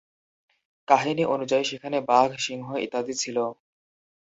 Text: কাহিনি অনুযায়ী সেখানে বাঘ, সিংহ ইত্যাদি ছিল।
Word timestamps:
কাহিনি 0.87 1.23
অনুযায়ী 1.25 1.63
সেখানে 1.63 1.97
বাঘ, 2.09 2.29
সিংহ 2.37 2.67
ইত্যাদি 2.77 3.13
ছিল। 3.13 3.37